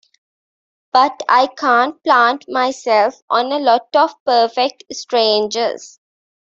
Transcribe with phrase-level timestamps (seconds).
[0.93, 5.99] But I can't plant myself on a lot of perfect strangers.